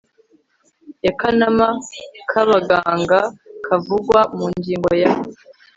[1.05, 1.67] y akanama
[2.29, 3.19] k abaganga
[3.65, 5.11] kavugwa mu ngingo ya